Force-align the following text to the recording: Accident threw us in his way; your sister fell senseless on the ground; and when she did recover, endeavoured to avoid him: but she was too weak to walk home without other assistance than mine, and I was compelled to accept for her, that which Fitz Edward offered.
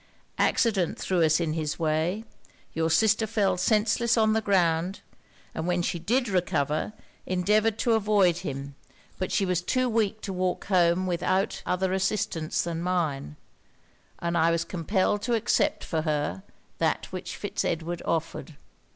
Accident 0.39 0.97
threw 0.97 1.21
us 1.23 1.39
in 1.39 1.53
his 1.53 1.77
way; 1.77 2.23
your 2.73 2.89
sister 2.89 3.27
fell 3.27 3.55
senseless 3.55 4.17
on 4.17 4.33
the 4.33 4.41
ground; 4.41 5.01
and 5.53 5.67
when 5.67 5.83
she 5.83 5.99
did 5.99 6.27
recover, 6.27 6.93
endeavoured 7.27 7.77
to 7.77 7.93
avoid 7.93 8.37
him: 8.37 8.73
but 9.19 9.31
she 9.31 9.45
was 9.45 9.61
too 9.61 9.87
weak 9.87 10.19
to 10.21 10.33
walk 10.33 10.65
home 10.65 11.05
without 11.05 11.61
other 11.67 11.93
assistance 11.93 12.63
than 12.63 12.81
mine, 12.81 13.35
and 14.17 14.35
I 14.39 14.49
was 14.49 14.65
compelled 14.65 15.21
to 15.21 15.35
accept 15.35 15.83
for 15.83 16.01
her, 16.01 16.41
that 16.79 17.05
which 17.11 17.35
Fitz 17.35 17.63
Edward 17.63 18.01
offered. 18.03 18.55